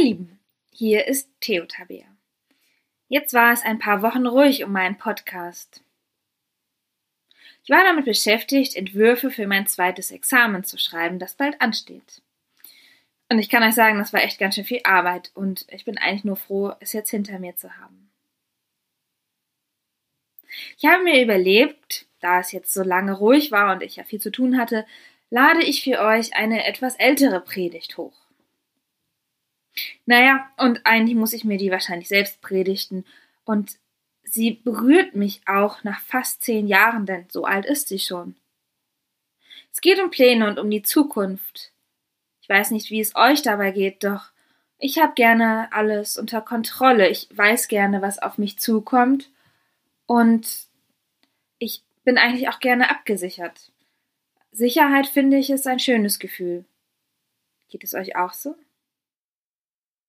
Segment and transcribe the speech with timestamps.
[0.00, 0.40] Ihr Lieben,
[0.72, 2.06] hier ist Theo Tabea.
[3.08, 5.82] Jetzt war es ein paar Wochen ruhig um meinen Podcast.
[7.62, 12.22] Ich war damit beschäftigt, Entwürfe für mein zweites Examen zu schreiben, das bald ansteht.
[13.28, 15.98] Und ich kann euch sagen, das war echt ganz schön viel Arbeit und ich bin
[15.98, 18.10] eigentlich nur froh, es jetzt hinter mir zu haben.
[20.78, 24.20] Ich habe mir überlebt, da es jetzt so lange ruhig war und ich ja viel
[24.20, 24.86] zu tun hatte,
[25.28, 28.29] lade ich für euch eine etwas ältere Predigt hoch.
[30.06, 33.04] Naja, und eigentlich muss ich mir die wahrscheinlich selbst predigten.
[33.44, 33.78] Und
[34.22, 38.36] sie berührt mich auch nach fast zehn Jahren, denn so alt ist sie schon.
[39.72, 41.72] Es geht um Pläne und um die Zukunft.
[42.42, 44.30] Ich weiß nicht, wie es euch dabei geht, doch
[44.78, 47.08] ich habe gerne alles unter Kontrolle.
[47.08, 49.30] Ich weiß gerne, was auf mich zukommt.
[50.06, 50.66] Und
[51.58, 53.70] ich bin eigentlich auch gerne abgesichert.
[54.52, 56.64] Sicherheit finde ich ist ein schönes Gefühl.
[57.68, 58.56] Geht es euch auch so?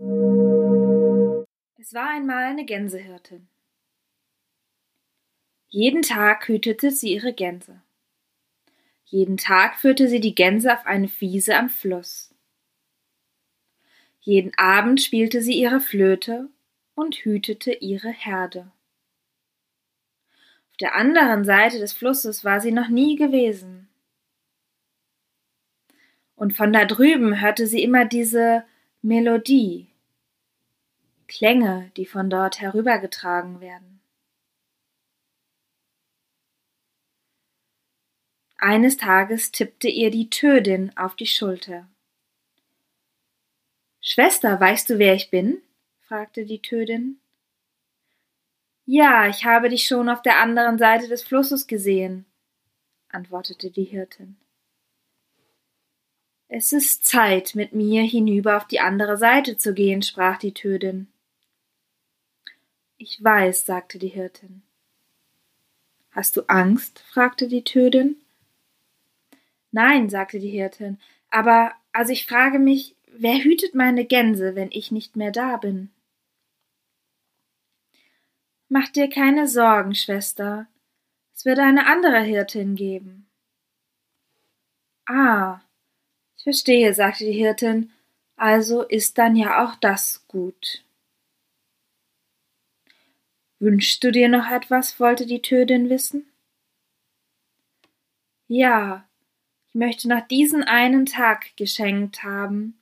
[0.00, 3.48] Es war einmal eine Gänsehirtin.
[5.68, 7.82] Jeden Tag hütete sie ihre Gänse.
[9.04, 12.34] Jeden Tag führte sie die Gänse auf eine Wiese am Fluss.
[14.20, 16.48] Jeden Abend spielte sie ihre Flöte
[16.94, 18.72] und hütete ihre Herde.
[20.70, 23.90] Auf der anderen Seite des Flusses war sie noch nie gewesen.
[26.36, 28.64] Und von da drüben hörte sie immer diese
[29.02, 29.89] Melodie,
[31.30, 34.00] Klänge, die von dort herübergetragen werden.
[38.58, 41.88] Eines Tages tippte ihr die Tödin auf die Schulter.
[44.00, 45.62] Schwester, weißt du, wer ich bin?
[46.00, 47.20] fragte die Tödin.
[48.84, 52.26] Ja, ich habe dich schon auf der anderen Seite des Flusses gesehen,
[53.08, 54.36] antwortete die Hirtin.
[56.48, 61.06] Es ist Zeit, mit mir hinüber auf die andere Seite zu gehen, sprach die Tödin.
[63.02, 64.60] Ich weiß, sagte die Hirtin.
[66.10, 66.98] Hast du Angst?
[66.98, 68.16] fragte die Tödin.
[69.72, 71.00] Nein, sagte die Hirtin,
[71.30, 75.88] aber also ich frage mich, wer hütet meine Gänse, wenn ich nicht mehr da bin?
[78.68, 80.66] Mach dir keine Sorgen, Schwester.
[81.34, 83.30] Es wird eine andere Hirtin geben.
[85.06, 85.62] Ah,
[86.36, 87.92] ich verstehe, sagte die Hirtin,
[88.36, 90.84] also ist dann ja auch das gut.
[93.60, 94.98] Wünschst du dir noch etwas?
[94.98, 96.26] wollte die Tödin wissen.
[98.48, 99.06] Ja,
[99.68, 102.80] ich möchte noch diesen einen Tag geschenkt haben.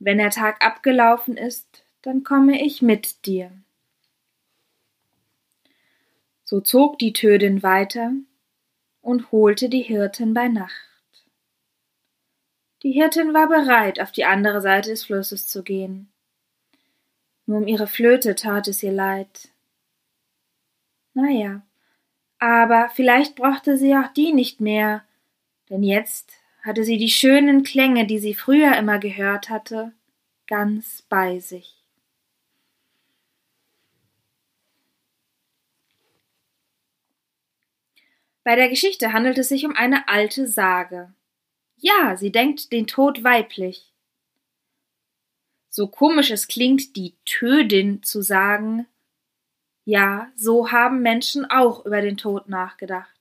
[0.00, 3.52] Wenn der Tag abgelaufen ist, dann komme ich mit dir.
[6.44, 8.12] So zog die Tödin weiter
[9.00, 10.88] und holte die Hirtin bei Nacht.
[12.82, 16.12] Die Hirtin war bereit, auf die andere Seite des Flusses zu gehen.
[17.46, 19.50] Nur um ihre Flöte tat es ihr leid.
[21.20, 21.62] Naja,
[22.38, 25.04] aber vielleicht brauchte sie auch die nicht mehr,
[25.68, 29.92] denn jetzt hatte sie die schönen Klänge, die sie früher immer gehört hatte,
[30.46, 31.82] ganz bei sich.
[38.44, 41.12] Bei der Geschichte handelt es sich um eine alte Sage.
[41.78, 43.92] Ja, sie denkt den Tod weiblich.
[45.68, 48.86] So komisch es klingt, die Tödin zu sagen,
[49.88, 53.18] ja, so haben Menschen auch über den Tod nachgedacht.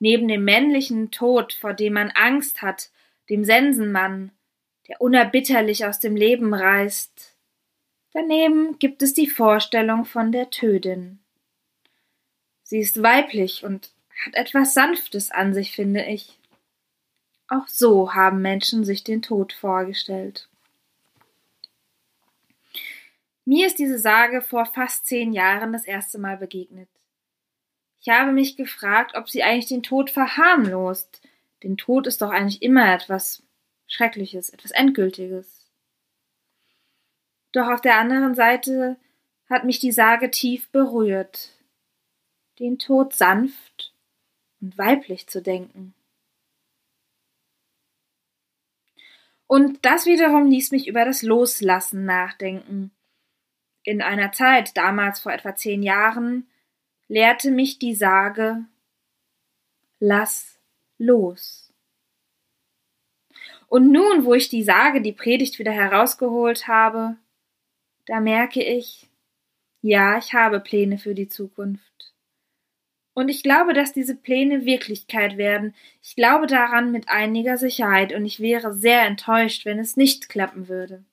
[0.00, 2.90] Neben dem männlichen Tod, vor dem man Angst hat,
[3.30, 4.32] dem Sensenmann,
[4.88, 7.36] der unerbitterlich aus dem Leben reißt,
[8.12, 11.20] daneben gibt es die Vorstellung von der Tödin.
[12.64, 13.92] Sie ist weiblich und
[14.26, 16.36] hat etwas Sanftes an sich, finde ich.
[17.46, 20.48] Auch so haben Menschen sich den Tod vorgestellt.
[23.44, 26.88] Mir ist diese Sage vor fast zehn Jahren das erste Mal begegnet.
[28.00, 31.20] Ich habe mich gefragt, ob sie eigentlich den Tod verharmlost.
[31.62, 33.42] Den Tod ist doch eigentlich immer etwas
[33.86, 35.66] Schreckliches, etwas Endgültiges.
[37.52, 38.96] Doch auf der anderen Seite
[39.48, 41.50] hat mich die Sage tief berührt,
[42.58, 43.92] den Tod sanft
[44.60, 45.94] und weiblich zu denken.
[49.46, 52.90] Und das wiederum ließ mich über das Loslassen nachdenken
[53.84, 56.48] in einer Zeit, damals vor etwa zehn Jahren,
[57.08, 58.64] lehrte mich die Sage
[60.00, 60.58] Lass
[60.98, 61.72] los.
[63.68, 67.16] Und nun, wo ich die Sage, die Predigt wieder herausgeholt habe,
[68.06, 69.08] da merke ich,
[69.80, 72.14] ja, ich habe Pläne für die Zukunft.
[73.14, 75.74] Und ich glaube, dass diese Pläne Wirklichkeit werden.
[76.02, 80.68] Ich glaube daran mit einiger Sicherheit und ich wäre sehr enttäuscht, wenn es nicht klappen
[80.68, 81.04] würde.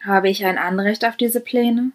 [0.00, 1.92] Habe ich ein Anrecht auf diese Pläne?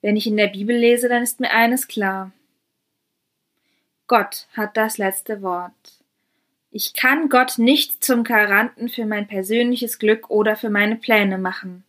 [0.00, 2.32] Wenn ich in der Bibel lese, dann ist mir eines klar.
[4.06, 5.72] Gott hat das letzte Wort.
[6.70, 11.84] Ich kann Gott nicht zum Garanten für mein persönliches Glück oder für meine Pläne machen.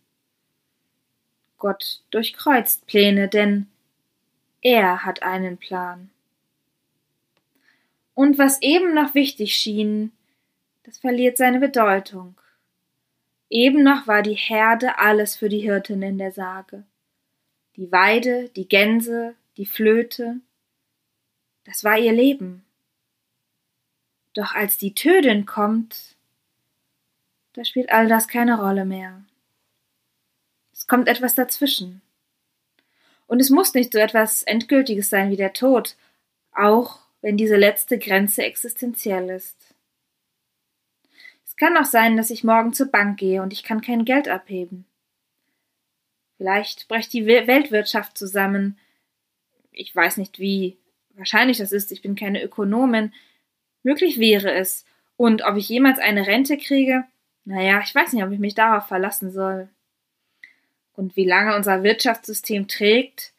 [1.58, 3.66] Gott durchkreuzt Pläne, denn
[4.60, 6.10] er hat einen Plan.
[8.14, 10.12] Und was eben noch wichtig schien,
[10.84, 12.34] das verliert seine Bedeutung.
[13.50, 16.84] Eben noch war die Herde alles für die Hirtin in der Sage.
[17.76, 20.40] Die Weide, die Gänse, die Flöte,
[21.64, 22.64] das war ihr Leben.
[24.34, 26.16] Doch als die Tödin kommt,
[27.54, 29.24] da spielt all das keine Rolle mehr.
[30.72, 32.02] Es kommt etwas dazwischen.
[33.26, 35.96] Und es muss nicht so etwas Endgültiges sein wie der Tod,
[36.52, 39.57] auch wenn diese letzte Grenze existenziell ist
[41.58, 44.86] kann auch sein, dass ich morgen zur Bank gehe und ich kann kein Geld abheben.
[46.36, 48.78] Vielleicht brecht die Weltwirtschaft zusammen.
[49.72, 50.78] Ich weiß nicht wie.
[51.14, 53.12] Wahrscheinlich das ist, ich bin keine Ökonomin.
[53.82, 54.84] Möglich wäre es.
[55.16, 57.04] Und ob ich jemals eine Rente kriege?
[57.44, 59.68] Naja, ich weiß nicht, ob ich mich darauf verlassen soll.
[60.92, 63.32] Und wie lange unser Wirtschaftssystem trägt,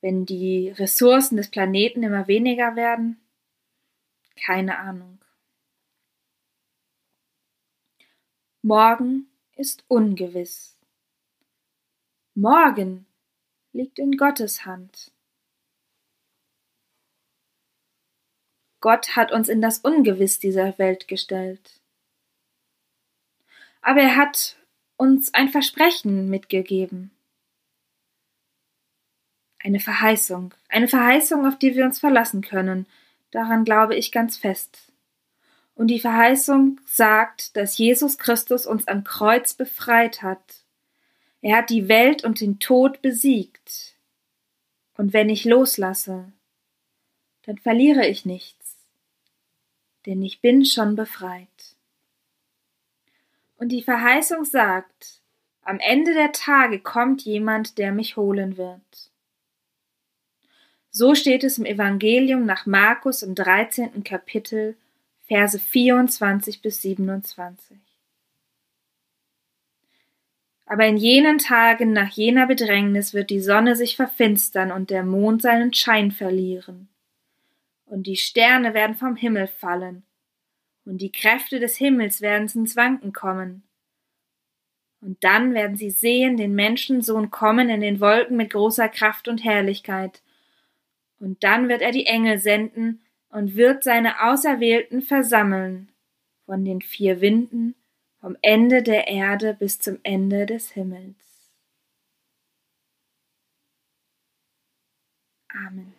[0.00, 3.20] wenn die Ressourcen des Planeten immer weniger werden?
[4.44, 5.18] Keine Ahnung.
[8.68, 10.76] Morgen ist ungewiss.
[12.34, 13.06] Morgen
[13.72, 15.10] liegt in Gottes Hand.
[18.80, 21.80] Gott hat uns in das Ungewiss dieser Welt gestellt.
[23.80, 24.58] Aber er hat
[24.98, 27.10] uns ein Versprechen mitgegeben.
[29.60, 32.84] Eine Verheißung, eine Verheißung, auf die wir uns verlassen können,
[33.30, 34.92] daran glaube ich ganz fest.
[35.78, 40.64] Und die Verheißung sagt, dass Jesus Christus uns am Kreuz befreit hat.
[41.40, 43.94] Er hat die Welt und den Tod besiegt.
[44.96, 46.32] Und wenn ich loslasse,
[47.44, 48.74] dann verliere ich nichts,
[50.04, 51.76] denn ich bin schon befreit.
[53.56, 55.20] Und die Verheißung sagt,
[55.62, 59.12] am Ende der Tage kommt jemand, der mich holen wird.
[60.90, 64.02] So steht es im Evangelium nach Markus im 13.
[64.02, 64.76] Kapitel
[65.28, 67.76] Verse 24 bis 27.
[70.64, 75.42] Aber in jenen Tagen nach jener Bedrängnis wird die Sonne sich verfinstern und der Mond
[75.42, 76.88] seinen Schein verlieren.
[77.86, 80.02] Und die Sterne werden vom Himmel fallen,
[80.84, 83.62] und die Kräfte des Himmels werden ins Wanken kommen.
[85.00, 89.44] Und dann werden sie sehen den Menschensohn kommen in den Wolken mit großer Kraft und
[89.44, 90.22] Herrlichkeit.
[91.20, 95.92] Und dann wird er die Engel senden und wird seine Auserwählten versammeln
[96.46, 97.74] von den vier Winden,
[98.20, 101.52] vom Ende der Erde bis zum Ende des Himmels.
[105.50, 105.97] Amen.